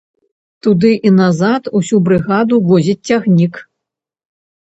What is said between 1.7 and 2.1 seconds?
усю